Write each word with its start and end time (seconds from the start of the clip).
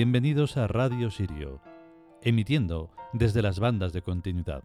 Bienvenidos 0.00 0.56
a 0.56 0.68
Radio 0.68 1.10
Sirio, 1.10 1.60
emitiendo 2.22 2.88
desde 3.12 3.42
las 3.42 3.58
bandas 3.58 3.92
de 3.92 4.00
continuidad. 4.00 4.62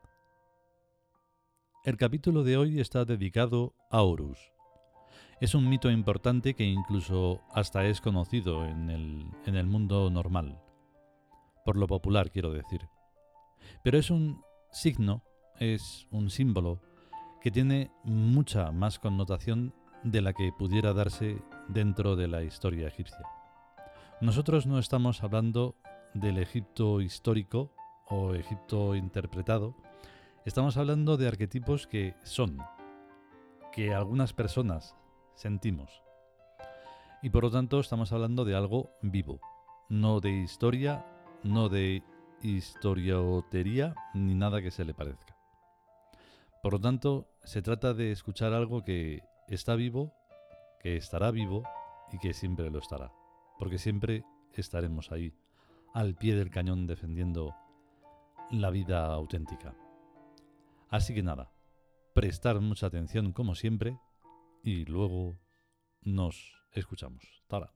El 1.83 1.97
capítulo 1.97 2.43
de 2.43 2.55
hoy 2.55 2.79
está 2.79 3.03
dedicado 3.03 3.73
a 3.89 4.03
Horus. 4.03 4.37
Es 5.41 5.55
un 5.55 5.67
mito 5.67 5.89
importante 5.89 6.53
que 6.53 6.65
incluso 6.65 7.41
hasta 7.51 7.83
es 7.87 7.99
conocido 7.99 8.63
en 8.67 8.91
el, 8.91 9.25
en 9.47 9.55
el 9.55 9.65
mundo 9.65 10.11
normal, 10.11 10.61
por 11.65 11.77
lo 11.77 11.87
popular 11.87 12.29
quiero 12.29 12.51
decir. 12.51 12.87
Pero 13.83 13.97
es 13.97 14.11
un 14.11 14.39
signo, 14.71 15.23
es 15.59 16.05
un 16.11 16.29
símbolo 16.29 16.79
que 17.41 17.49
tiene 17.49 17.89
mucha 18.03 18.71
más 18.71 18.99
connotación 18.99 19.73
de 20.03 20.21
la 20.21 20.33
que 20.33 20.51
pudiera 20.55 20.93
darse 20.93 21.41
dentro 21.69 22.15
de 22.15 22.27
la 22.27 22.43
historia 22.43 22.87
egipcia. 22.87 23.25
Nosotros 24.23 24.65
no 24.65 24.79
estamos 24.79 25.21
hablando 25.21 25.75
del 26.13 26.37
Egipto 26.37 27.01
histórico 27.01 27.73
o 28.07 28.33
Egipto 28.35 28.95
interpretado, 28.95 29.75
estamos 30.45 30.77
hablando 30.77 31.17
de 31.17 31.27
arquetipos 31.27 31.87
que 31.87 32.15
son, 32.23 32.57
que 33.73 33.93
algunas 33.93 34.31
personas 34.31 34.95
sentimos. 35.35 35.91
Y 37.21 37.31
por 37.31 37.43
lo 37.43 37.51
tanto 37.51 37.81
estamos 37.81 38.13
hablando 38.13 38.45
de 38.45 38.55
algo 38.55 38.91
vivo, 39.01 39.41
no 39.89 40.21
de 40.21 40.31
historia, 40.31 41.05
no 41.43 41.67
de 41.67 42.01
historiotería, 42.41 43.93
ni 44.13 44.35
nada 44.35 44.61
que 44.61 44.71
se 44.71 44.85
le 44.85 44.93
parezca. 44.93 45.35
Por 46.61 46.71
lo 46.71 46.79
tanto, 46.79 47.27
se 47.43 47.61
trata 47.61 47.93
de 47.93 48.13
escuchar 48.13 48.53
algo 48.53 48.85
que 48.85 49.21
está 49.49 49.75
vivo, 49.75 50.13
que 50.79 50.95
estará 50.95 51.29
vivo 51.29 51.63
y 52.13 52.19
que 52.19 52.33
siempre 52.33 52.71
lo 52.71 52.79
estará 52.79 53.11
porque 53.63 53.77
siempre 53.77 54.25
estaremos 54.51 55.13
ahí, 55.13 55.33
al 55.93 56.15
pie 56.15 56.35
del 56.35 56.49
cañón 56.49 56.85
defendiendo 56.85 57.55
la 58.51 58.69
vida 58.71 59.05
auténtica. 59.05 59.73
Así 60.89 61.13
que 61.13 61.23
nada, 61.23 61.53
prestar 62.13 62.59
mucha 62.59 62.87
atención 62.87 63.31
como 63.31 63.55
siempre 63.55 63.97
y 64.63 64.83
luego 64.83 65.39
nos 66.01 66.61
escuchamos. 66.73 67.23
Tara. 67.47 67.73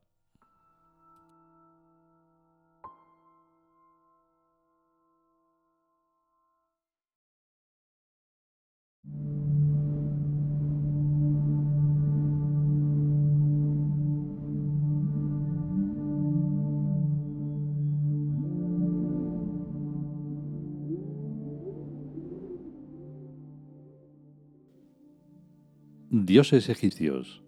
Dioses 26.27 26.67
egipcios. 26.67 27.42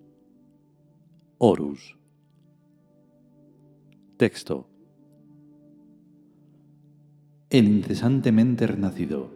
Horus. 1.37 1.97
Texto. 4.15 4.69
El 7.49 7.67
incesantemente 7.67 8.67
renacido, 8.67 9.31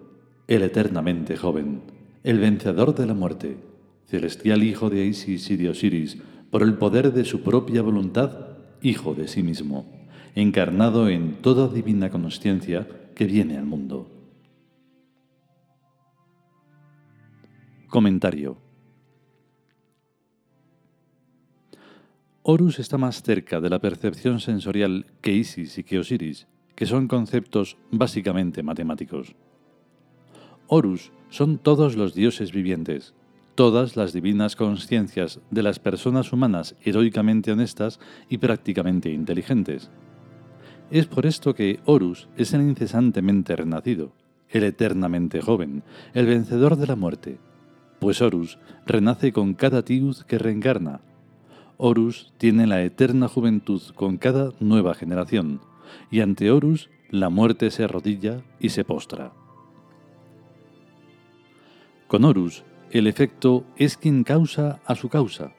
el 0.48 0.64
eternamente 0.64 1.36
joven, 1.36 1.82
el 2.24 2.40
vencedor 2.40 2.96
de 2.96 3.06
la 3.06 3.14
muerte, 3.14 3.58
celestial 4.06 4.64
hijo 4.64 4.90
de 4.90 5.04
Isis 5.08 5.52
y 5.52 5.58
de 5.58 5.72
Osiris, 5.72 6.20
por 6.50 6.64
el 6.64 6.76
poder 6.76 7.12
de 7.12 7.26
su 7.26 7.42
propia 7.42 7.82
voluntad, 7.82 8.60
hijo 8.82 9.14
de 9.14 9.28
sí 9.28 9.44
mismo, 9.44 10.08
encarnado 10.36 11.10
en 11.10 11.42
toda 11.42 11.68
divina 11.68 12.10
consciencia 12.10 12.88
que 13.14 13.26
viene 13.26 13.58
al 13.58 13.66
mundo. 13.66 14.10
Comentario. 17.90 18.73
Horus 22.46 22.80
está 22.80 22.98
más 22.98 23.24
cerca 23.24 23.62
de 23.62 23.70
la 23.70 23.80
percepción 23.80 24.42
sensorial 24.42 25.06
que 25.22 25.32
Isis 25.32 25.78
y 25.78 25.86
que 25.86 25.98
Osiris, 25.98 26.46
que 26.76 26.86
son 26.86 27.08
conceptos 27.08 27.78
básicamente 27.90 28.64
matemáticos. 28.64 29.34
Horus 30.68 31.14
son 31.30 31.58
todos 31.58 31.96
los 31.96 32.14
dioses 32.14 32.52
vivientes, 32.52 33.14
todas 33.56 33.96
las 33.96 34.12
divinas 34.12 34.58
conciencias 34.58 35.40
de 35.52 35.64
las 35.64 35.80
personas 35.80 36.34
humanas 36.34 36.76
heroicamente 36.84 37.54
honestas 37.54 38.02
y 38.28 38.40
prácticamente 38.40 39.10
inteligentes. 39.10 39.90
Es 40.92 41.06
por 41.06 41.26
esto 41.26 41.56
que 41.56 41.80
Horus 41.86 42.28
es 42.36 42.54
el 42.54 42.62
incesantemente 42.62 43.56
renacido, 43.56 44.12
el 44.50 44.66
eternamente 44.66 45.40
joven, 45.40 45.82
el 46.14 46.26
vencedor 46.26 46.76
de 46.76 46.88
la 46.88 46.98
muerte, 46.98 47.40
pues 48.02 48.22
Horus 48.22 48.60
renace 48.86 49.32
con 49.32 49.54
cada 49.54 49.86
tiud 49.86 50.18
que 50.28 50.38
reencarna, 50.38 51.00
Horus 51.78 52.32
tiene 52.38 52.68
la 52.68 52.82
eterna 52.84 53.28
juventud 53.28 53.82
con 53.96 54.18
cada 54.18 54.52
nueva 54.60 54.94
generación, 54.94 55.62
y 56.12 56.22
ante 56.22 56.52
Horus 56.52 56.90
la 57.10 57.30
muerte 57.30 57.72
se 57.72 57.84
arrodilla 57.84 58.44
y 58.60 58.70
se 58.70 58.84
postra. 58.84 59.34
Con 62.08 62.26
Horus, 62.26 62.64
el 62.92 63.08
efecto 63.08 63.66
es 63.76 63.98
quien 63.98 64.24
causa 64.24 64.80
a 64.86 64.96
su 64.96 65.10
causa. 65.10 65.54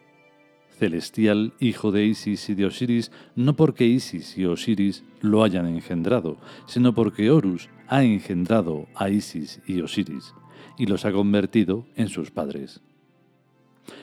Celestial 0.79 1.53
hijo 1.61 1.93
de 1.93 2.05
Isis 2.05 2.49
y 2.49 2.55
de 2.55 2.67
Osiris, 2.67 3.13
no 3.37 3.55
porque 3.55 3.87
Isis 3.87 4.37
y 4.37 4.45
Osiris 4.45 5.05
lo 5.21 5.43
hayan 5.43 5.67
engendrado, 5.67 6.37
sino 6.67 6.95
porque 6.95 7.31
Horus 7.31 7.69
ha 7.89 8.03
engendrado 8.05 8.87
a 8.95 9.09
Isis 9.09 9.61
y 9.67 9.81
Osiris, 9.81 10.35
y 10.79 10.87
los 10.87 11.05
ha 11.05 11.13
convertido 11.13 11.87
en 11.97 12.09
sus 12.09 12.31
padres. 12.31 12.81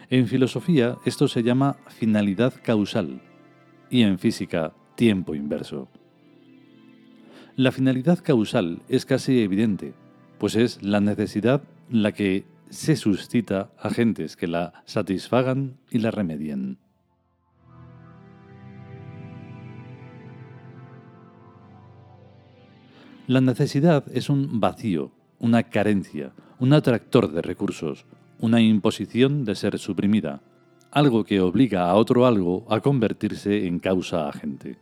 En 0.10 0.28
filosofía 0.28 0.98
esto 1.06 1.28
se 1.28 1.44
llama 1.44 1.78
finalidad 1.88 2.54
causal 2.64 3.22
y 3.90 4.04
en 4.04 4.20
física 4.20 4.74
tiempo 4.96 5.36
inverso. 5.36 5.88
La 7.56 7.72
finalidad 7.72 8.20
causal 8.24 8.82
es 8.88 9.06
casi 9.06 9.42
evidente, 9.42 9.94
pues 10.38 10.56
es 10.56 10.82
la 10.82 11.00
necesidad 11.02 11.64
la 11.90 12.14
que 12.14 12.46
se 12.70 12.96
suscita 12.96 13.72
agentes 13.78 14.38
que 14.38 14.48
la 14.48 14.74
satisfagan 14.86 15.78
y 15.90 16.00
la 16.00 16.12
remedien. 16.12 16.78
La 23.28 23.42
necesidad 23.42 24.06
es 24.14 24.30
un 24.30 24.60
vacío, 24.60 25.12
una 25.40 25.64
carencia, 25.64 26.34
un 26.60 26.74
atractor 26.74 27.32
de 27.32 27.42
recursos, 27.42 28.06
una 28.42 28.60
imposición 28.60 29.46
de 29.46 29.56
ser 29.56 29.78
suprimida, 29.78 30.42
algo 30.92 31.24
que 31.24 31.40
obliga 31.40 31.90
a 31.90 31.96
otro 31.96 32.26
algo 32.26 32.66
a 32.70 32.82
convertirse 32.82 33.68
en 33.68 33.80
causa 33.80 34.28
agente. 34.28 34.78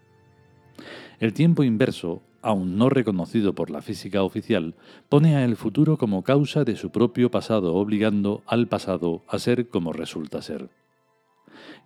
El 1.19 1.33
tiempo 1.33 1.63
inverso, 1.63 2.21
aún 2.41 2.77
no 2.77 2.89
reconocido 2.89 3.53
por 3.53 3.69
la 3.69 3.81
física 3.81 4.23
oficial, 4.23 4.75
pone 5.09 5.35
a 5.35 5.43
el 5.43 5.57
futuro 5.57 5.97
como 5.97 6.23
causa 6.23 6.63
de 6.63 6.77
su 6.77 6.89
propio 6.89 7.29
pasado, 7.29 7.75
obligando 7.75 8.41
al 8.47 8.67
pasado 8.67 9.23
a 9.27 9.37
ser 9.39 9.67
como 9.67 9.91
resulta 9.91 10.41
ser. 10.41 10.69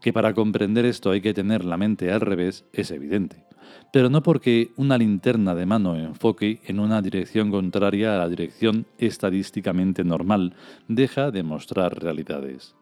Que 0.01 0.13
para 0.13 0.33
comprender 0.33 0.85
esto 0.85 1.11
hay 1.11 1.21
que 1.21 1.33
tener 1.33 1.65
la 1.65 1.77
mente 1.77 2.11
al 2.11 2.21
revés 2.21 2.65
es 2.73 2.91
evidente, 2.91 3.45
pero 3.91 4.09
no 4.09 4.23
porque 4.23 4.71
una 4.75 4.97
linterna 4.97 5.55
de 5.55 5.65
mano 5.65 5.95
enfoque 5.95 6.61
en 6.65 6.79
una 6.79 7.01
dirección 7.01 7.51
contraria 7.51 8.15
a 8.15 8.17
la 8.17 8.29
dirección 8.29 8.85
estadísticamente 8.97 10.03
normal 10.03 10.55
deja 10.87 11.31
de 11.31 11.43
mostrar 11.43 12.01
realidades. 12.01 12.75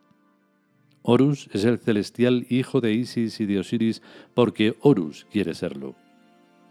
Horus 1.03 1.49
es 1.51 1.65
el 1.65 1.79
celestial 1.79 2.45
hijo 2.49 2.79
de 2.79 2.93
Isis 2.93 3.39
y 3.39 3.45
de 3.45 3.59
Osiris 3.59 4.01
porque 4.33 4.75
Horus 4.81 5.25
quiere 5.31 5.55
serlo. 5.55 5.95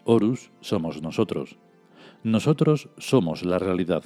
Horus 0.05 0.51
somos 0.61 1.03
nosotros. 1.03 1.59
Nosotros 2.23 2.91
somos 2.99 3.45
la 3.45 3.59
realidad. 3.59 4.05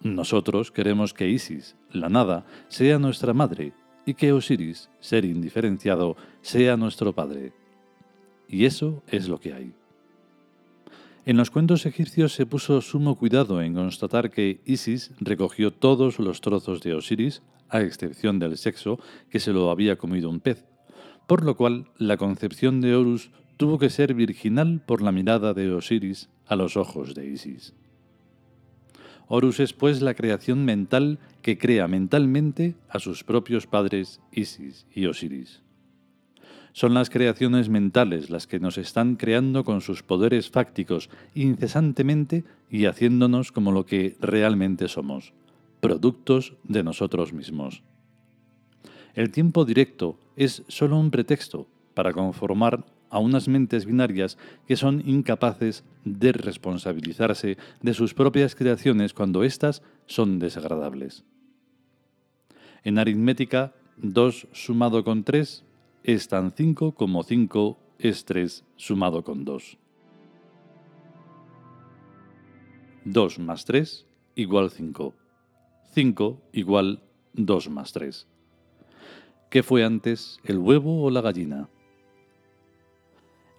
Nosotros 0.00 0.70
queremos 0.70 1.14
que 1.14 1.28
Isis, 1.28 1.76
la 1.90 2.08
nada, 2.08 2.46
sea 2.68 2.98
nuestra 2.98 3.32
madre 3.32 3.72
y 4.08 4.14
que 4.14 4.32
Osiris, 4.32 4.88
ser 5.00 5.26
indiferenciado, 5.26 6.16
sea 6.40 6.78
nuestro 6.78 7.14
padre. 7.14 7.52
Y 8.48 8.64
eso 8.64 9.02
es 9.06 9.28
lo 9.28 9.38
que 9.38 9.52
hay. 9.52 9.74
En 11.26 11.36
los 11.36 11.50
cuentos 11.50 11.84
egipcios 11.84 12.32
se 12.32 12.46
puso 12.46 12.80
sumo 12.80 13.16
cuidado 13.16 13.60
en 13.60 13.74
constatar 13.74 14.30
que 14.30 14.62
Isis 14.64 15.10
recogió 15.20 15.74
todos 15.74 16.18
los 16.20 16.40
trozos 16.40 16.80
de 16.80 16.94
Osiris, 16.94 17.42
a 17.68 17.82
excepción 17.82 18.38
del 18.38 18.56
sexo, 18.56 18.98
que 19.28 19.40
se 19.40 19.52
lo 19.52 19.70
había 19.70 19.96
comido 19.96 20.30
un 20.30 20.40
pez, 20.40 20.64
por 21.26 21.44
lo 21.44 21.54
cual 21.54 21.90
la 21.98 22.16
concepción 22.16 22.80
de 22.80 22.94
Horus 22.94 23.30
tuvo 23.58 23.78
que 23.78 23.90
ser 23.90 24.14
virginal 24.14 24.80
por 24.86 25.02
la 25.02 25.12
mirada 25.12 25.52
de 25.52 25.70
Osiris 25.70 26.30
a 26.46 26.56
los 26.56 26.78
ojos 26.78 27.14
de 27.14 27.26
Isis. 27.26 27.74
Horus 29.28 29.60
es 29.60 29.74
pues 29.74 30.00
la 30.00 30.14
creación 30.14 30.64
mental 30.64 31.18
que 31.42 31.58
crea 31.58 31.86
mentalmente 31.86 32.74
a 32.88 32.98
sus 32.98 33.24
propios 33.24 33.66
padres 33.66 34.20
Isis 34.32 34.86
y 34.94 35.06
Osiris. 35.06 35.62
Son 36.72 36.94
las 36.94 37.10
creaciones 37.10 37.68
mentales 37.68 38.30
las 38.30 38.46
que 38.46 38.60
nos 38.60 38.78
están 38.78 39.16
creando 39.16 39.64
con 39.64 39.80
sus 39.80 40.02
poderes 40.02 40.48
fácticos 40.50 41.10
incesantemente 41.34 42.44
y 42.70 42.86
haciéndonos 42.86 43.52
como 43.52 43.72
lo 43.72 43.84
que 43.84 44.16
realmente 44.20 44.88
somos, 44.88 45.34
productos 45.80 46.54
de 46.64 46.82
nosotros 46.82 47.32
mismos. 47.32 47.82
El 49.14 49.30
tiempo 49.30 49.64
directo 49.64 50.18
es 50.36 50.62
solo 50.68 50.98
un 50.98 51.10
pretexto 51.10 51.68
para 51.94 52.12
conformar 52.12 52.84
a 53.10 53.18
unas 53.18 53.48
mentes 53.48 53.86
binarias 53.86 54.38
que 54.66 54.76
son 54.76 55.02
incapaces 55.06 55.84
de 56.04 56.32
responsabilizarse 56.32 57.56
de 57.82 57.94
sus 57.94 58.14
propias 58.14 58.54
creaciones 58.54 59.14
cuando 59.14 59.44
éstas 59.44 59.82
son 60.06 60.38
desagradables. 60.38 61.24
En 62.84 62.98
aritmética, 62.98 63.74
2 63.98 64.48
sumado 64.52 65.04
con 65.04 65.24
3 65.24 65.64
es 66.04 66.28
tan 66.28 66.52
5 66.52 66.92
como 66.92 67.22
5 67.22 67.78
es 67.98 68.24
3 68.24 68.64
sumado 68.76 69.24
con 69.24 69.44
2. 69.44 69.78
2 73.04 73.38
más 73.40 73.64
3 73.64 74.06
igual 74.36 74.70
5. 74.70 75.14
5 75.94 76.42
igual 76.52 77.02
2 77.32 77.70
más 77.70 77.92
3. 77.92 78.26
¿Qué 79.50 79.62
fue 79.62 79.84
antes, 79.84 80.38
el 80.44 80.58
huevo 80.58 81.02
o 81.02 81.10
la 81.10 81.22
gallina? 81.22 81.68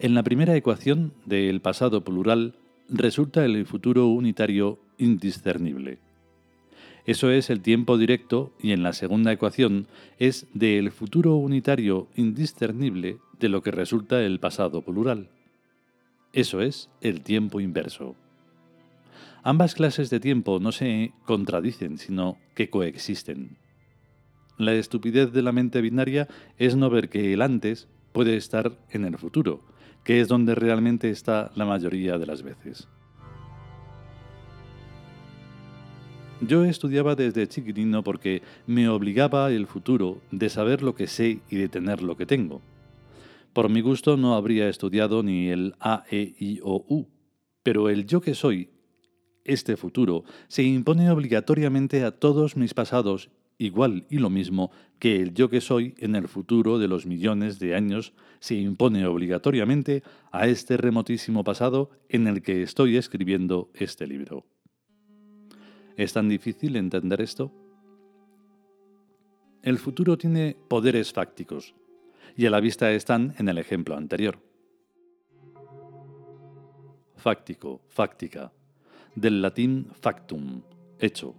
En 0.01 0.13
la 0.13 0.23
primera 0.23 0.55
ecuación 0.55 1.11
del 1.25 1.59
pasado 1.59 2.05
plural 2.05 2.55
resulta 2.87 3.43
el 3.43 3.65
futuro 3.65 4.07
unitario 4.07 4.79
indiscernible. 4.97 5.97
Eso 7.05 7.31
es 7.31 7.49
el 7.49 7.59
tiempo 7.59 7.97
directo 7.97 8.53
y 8.61 8.71
en 8.71 8.81
la 8.81 8.93
segunda 8.93 9.33
ecuación 9.33 9.87
es 10.17 10.47
del 10.53 10.91
futuro 10.91 11.35
unitario 11.35 12.07
indiscernible 12.15 13.17
de 13.41 13.49
lo 13.49 13.61
que 13.61 13.71
resulta 13.71 14.21
el 14.23 14.39
pasado 14.39 14.83
plural. 14.83 15.27
Eso 16.31 16.61
es 16.61 16.89
el 17.01 17.19
tiempo 17.19 17.59
inverso. 17.59 18.15
Ambas 19.43 19.75
clases 19.75 20.09
de 20.09 20.21
tiempo 20.21 20.61
no 20.61 20.71
se 20.71 21.11
contradicen, 21.25 21.97
sino 21.97 22.37
que 22.55 22.69
coexisten. 22.69 23.57
La 24.57 24.73
estupidez 24.75 25.33
de 25.33 25.41
la 25.41 25.51
mente 25.51 25.81
binaria 25.81 26.29
es 26.57 26.77
no 26.77 26.89
ver 26.89 27.09
que 27.09 27.33
el 27.33 27.41
antes 27.41 27.89
puede 28.13 28.37
estar 28.37 28.77
en 28.91 29.03
el 29.03 29.17
futuro, 29.17 29.61
que 30.09 30.21
es 30.21 30.27
donde 30.27 30.55
realmente 30.55 31.11
está 31.11 31.51
la 31.53 31.65
mayoría 31.65 32.17
de 32.17 32.25
las 32.25 32.41
veces. 32.41 32.87
Yo 36.41 36.65
estudiaba 36.65 37.13
desde 37.13 37.47
chiquitino 37.47 38.03
porque 38.03 38.41
me 38.65 38.89
obligaba 38.89 39.51
el 39.51 39.67
futuro 39.67 40.19
de 40.31 40.49
saber 40.49 40.81
lo 40.81 40.95
que 40.95 41.05
sé 41.05 41.41
y 41.47 41.57
de 41.57 41.69
tener 41.69 42.01
lo 42.01 42.17
que 42.17 42.25
tengo. 42.25 42.59
Por 43.53 43.69
mi 43.69 43.81
gusto 43.81 44.17
no 44.17 44.33
habría 44.33 44.67
estudiado 44.67 45.21
ni 45.21 45.49
el 45.49 45.75
A, 45.79 46.05
E, 46.09 46.33
I 46.39 46.59
o 46.63 46.83
U, 46.89 47.05
pero 47.61 47.87
el 47.87 48.07
yo 48.07 48.19
que 48.19 48.33
soy, 48.33 48.71
este 49.45 49.77
futuro, 49.77 50.23
se 50.47 50.63
impone 50.63 51.11
obligatoriamente 51.11 52.03
a 52.03 52.09
todos 52.09 52.57
mis 52.57 52.73
pasados 52.73 53.29
igual 53.59 54.07
y 54.09 54.17
lo 54.17 54.31
mismo 54.31 54.71
que 54.97 55.17
el 55.17 55.33
yo 55.35 55.49
que 55.49 55.61
soy 55.61 55.93
en 55.99 56.15
el 56.15 56.27
futuro 56.27 56.79
de 56.79 56.87
los 56.87 57.05
millones 57.05 57.59
de 57.59 57.75
años 57.75 58.13
se 58.39 58.55
impone 58.55 59.05
obligatoriamente 59.05 60.01
a 60.31 60.47
este 60.47 60.77
remotísimo 60.77 61.43
pasado 61.43 61.91
en 62.07 62.25
el 62.25 62.41
que 62.41 62.63
estoy 62.63 62.97
escribiendo 62.97 63.69
este 63.75 64.07
libro. 64.07 64.45
¿Es 65.97 66.13
tan 66.13 66.29
difícil 66.29 66.77
entender 66.77 67.21
esto? 67.21 67.51
El 69.61 69.77
futuro 69.77 70.17
tiene 70.17 70.55
poderes 70.69 71.11
fácticos, 71.11 71.75
y 72.37 72.45
a 72.45 72.49
la 72.49 72.61
vista 72.61 72.89
están 72.91 73.35
en 73.37 73.49
el 73.49 73.57
ejemplo 73.57 73.97
anterior. 73.97 74.39
Fáctico, 77.17 77.81
fáctica, 77.89 78.53
del 79.15 79.41
latín 79.41 79.87
factum, 79.91 80.61
hecho. 80.99 81.35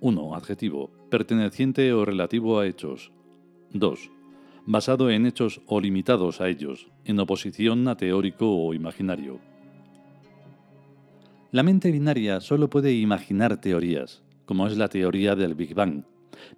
1. 0.00 0.34
Adjetivo, 0.34 0.99
perteneciente 1.10 1.92
o 1.92 2.04
relativo 2.04 2.58
a 2.58 2.66
hechos. 2.66 3.12
2. 3.72 4.10
Basado 4.64 5.10
en 5.10 5.26
hechos 5.26 5.60
o 5.66 5.80
limitados 5.80 6.40
a 6.40 6.48
ellos, 6.48 6.88
en 7.04 7.18
oposición 7.18 7.86
a 7.88 7.96
teórico 7.96 8.50
o 8.50 8.72
imaginario. 8.72 9.40
La 11.50 11.62
mente 11.62 11.90
binaria 11.90 12.40
solo 12.40 12.70
puede 12.70 12.94
imaginar 12.94 13.60
teorías, 13.60 14.22
como 14.46 14.66
es 14.66 14.76
la 14.76 14.88
teoría 14.88 15.34
del 15.34 15.54
Big 15.54 15.74
Bang, 15.74 16.04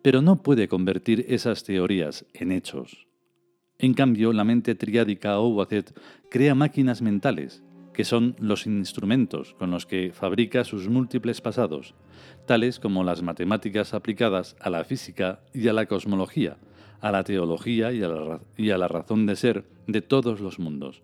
pero 0.02 0.20
no 0.22 0.42
puede 0.42 0.68
convertir 0.68 1.24
esas 1.28 1.64
teorías 1.64 2.26
en 2.34 2.52
hechos. 2.52 3.06
En 3.78 3.94
cambio, 3.94 4.32
la 4.32 4.44
mente 4.44 4.74
triádica 4.74 5.38
o 5.38 5.48
Wazet 5.48 5.98
crea 6.30 6.54
máquinas 6.54 7.02
mentales, 7.02 7.64
que 7.92 8.04
son 8.04 8.36
los 8.38 8.66
instrumentos 8.66 9.54
con 9.54 9.70
los 9.70 9.86
que 9.86 10.12
fabrica 10.12 10.64
sus 10.64 10.88
múltiples 10.88 11.40
pasados, 11.40 11.94
tales 12.46 12.80
como 12.80 13.04
las 13.04 13.22
matemáticas 13.22 13.94
aplicadas 13.94 14.56
a 14.60 14.70
la 14.70 14.84
física 14.84 15.40
y 15.52 15.68
a 15.68 15.72
la 15.72 15.86
cosmología, 15.86 16.56
a 17.00 17.12
la 17.12 17.24
teología 17.24 17.92
y 17.92 18.02
a 18.02 18.78
la, 18.78 18.88
razón 18.88 19.26
de 19.26 19.36
ser 19.36 19.64
de 19.86 20.02
todos 20.02 20.40
los 20.40 20.58
mundos 20.58 21.02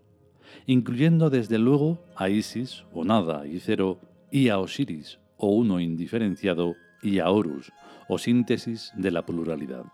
incluyendo 0.67 1.31
desde 1.31 1.59
luego 1.59 1.99
a 2.17 2.29
Isis 2.29 2.85
o 2.93 3.05
nada 3.05 3.47
y 3.47 3.59
cero 3.59 3.99
y 4.31 4.49
a 4.49 4.59
Osiris 4.59 5.19
o 5.37 5.49
uno 5.49 5.81
indiferenciado 5.81 6.75
y 7.03 7.21
a 7.21 7.31
Horus 7.31 7.73
o 8.09 8.19
síntesis 8.19 8.93
de 8.97 9.11
la 9.11 9.25
pluralidad. 9.25 9.85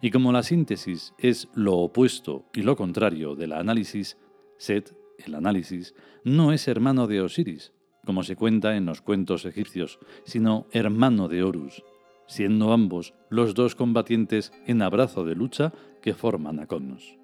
Y 0.00 0.10
como 0.10 0.32
la 0.32 0.42
síntesis 0.42 1.14
es 1.18 1.48
lo 1.54 1.76
opuesto 1.76 2.46
y 2.54 2.62
lo 2.62 2.76
contrario 2.76 3.34
de 3.34 3.46
la 3.46 3.58
análisis, 3.58 4.18
Set, 4.58 4.94
el 5.18 5.34
análisis, 5.34 5.94
no 6.24 6.52
es 6.52 6.68
hermano 6.68 7.06
de 7.06 7.20
Osiris, 7.20 7.72
como 8.04 8.22
se 8.22 8.36
cuenta 8.36 8.76
en 8.76 8.86
los 8.86 9.00
cuentos 9.00 9.44
egipcios, 9.44 9.98
sino 10.24 10.66
hermano 10.72 11.28
de 11.28 11.42
Horus, 11.42 11.82
siendo 12.26 12.72
ambos 12.72 13.14
los 13.30 13.54
dos 13.54 13.74
combatientes 13.74 14.52
en 14.66 14.82
abrazo 14.82 15.24
de 15.24 15.34
lucha 15.34 15.72
que 16.00 16.14
forman 16.14 16.58
a 16.58 16.66
Cronos. 16.66 17.16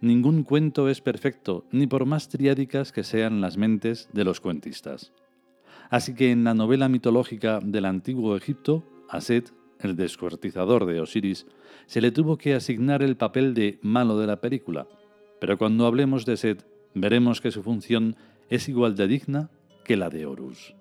Ningún 0.00 0.42
cuento 0.42 0.88
es 0.88 1.00
perfecto, 1.00 1.64
ni 1.70 1.86
por 1.86 2.04
más 2.04 2.28
triádicas 2.28 2.92
que 2.92 3.02
sean 3.02 3.40
las 3.40 3.56
mentes 3.56 4.10
de 4.12 4.24
los 4.24 4.40
cuentistas. 4.40 5.12
Así 5.88 6.14
que 6.14 6.30
en 6.32 6.44
la 6.44 6.52
novela 6.52 6.88
mitológica 6.88 7.60
del 7.62 7.86
antiguo 7.86 8.36
Egipto, 8.36 8.84
a 9.08 9.20
Set, 9.20 9.54
el 9.80 9.96
descuartizador 9.96 10.84
de 10.86 11.00
Osiris, 11.00 11.46
se 11.86 12.00
le 12.00 12.10
tuvo 12.10 12.36
que 12.36 12.54
asignar 12.54 13.02
el 13.02 13.16
papel 13.16 13.54
de 13.54 13.78
malo 13.82 14.18
de 14.18 14.26
la 14.26 14.40
película. 14.40 14.86
Pero 15.40 15.58
cuando 15.58 15.86
hablemos 15.86 16.24
de 16.24 16.36
Set, 16.36 16.66
veremos 16.94 17.40
que 17.40 17.50
su 17.50 17.62
función 17.62 18.16
es 18.48 18.68
igual 18.68 18.96
de 18.96 19.06
digna 19.06 19.50
que 19.84 19.96
la 19.96 20.10
de 20.10 20.26
Horus. 20.26 20.74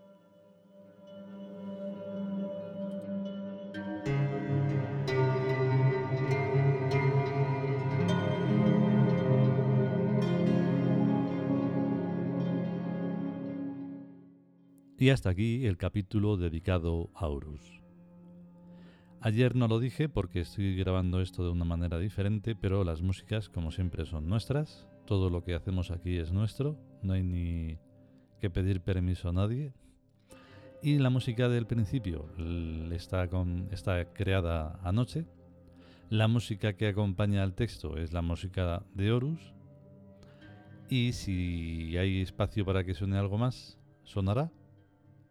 Y 14.98 15.10
hasta 15.10 15.30
aquí 15.30 15.68
el 15.68 15.78
capítulo 15.78 16.36
dedicado 16.36 17.12
a 17.14 17.28
Horus. 17.28 17.85
Ayer 19.26 19.56
no 19.56 19.68
lo 19.68 19.80
dije 19.80 20.08
porque 20.08 20.42
estoy 20.42 20.76
grabando 20.76 21.20
esto 21.20 21.44
de 21.44 21.50
una 21.50 21.66
manera 21.66 21.98
diferente, 21.98 22.56
pero 22.56 22.84
las 22.84 23.02
músicas, 23.02 23.50
como 23.50 23.72
siempre, 23.72 24.06
son 24.06 24.30
nuestras. 24.30 24.88
Todo 25.08 25.32
lo 25.32 25.44
que 25.44 25.56
hacemos 25.56 25.90
aquí 25.90 26.18
es 26.18 26.32
nuestro. 26.32 26.78
No 27.02 27.14
hay 27.14 27.24
ni 27.24 27.80
que 28.40 28.52
pedir 28.52 28.82
permiso 28.82 29.30
a 29.30 29.34
nadie. 29.34 29.74
Y 30.84 31.00
la 31.00 31.10
música 31.10 31.50
del 31.50 31.66
principio 31.66 32.30
está, 32.92 33.28
creada 34.14 34.80
anoche. 34.84 35.26
La 36.12 36.28
música 36.28 36.74
que 36.74 36.88
acompaña 36.88 37.42
al 37.42 37.56
texto 37.56 37.98
es 37.98 38.14
la 38.14 38.22
música 38.22 38.84
de 38.94 39.12
Horus. 39.12 39.56
Y 40.88 41.14
si 41.14 41.98
hay 41.98 42.22
espacio 42.22 42.64
para 42.64 42.84
que 42.84 42.94
suene 42.94 43.18
algo 43.18 43.40
más, 43.40 43.80
sonará. 44.04 44.52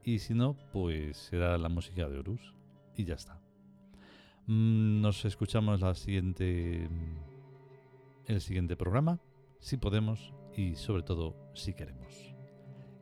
Y 0.02 0.18
si 0.18 0.34
no, 0.34 0.56
pues 0.72 1.16
será 1.16 1.56
la 1.58 1.68
música 1.68 2.08
de 2.08 2.18
Horus. 2.18 2.56
Y 2.96 3.04
ya 3.04 3.14
está. 3.14 3.43
Mm, 4.46 5.00
nos 5.00 5.24
escuchamos 5.24 5.80
la 5.80 5.94
siguiente, 5.94 6.88
el 8.26 8.40
siguiente 8.40 8.76
programa, 8.76 9.18
si 9.58 9.76
podemos 9.76 10.34
y 10.54 10.74
sobre 10.74 11.02
todo 11.02 11.34
si 11.54 11.74
queremos. 11.74 12.34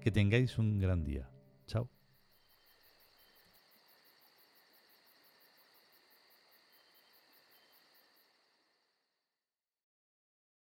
Que 0.01 0.11
tengáis 0.11 0.59
un 0.59 0.79
gran 0.79 1.05
día. 1.05 1.31
Chao. 1.67 1.89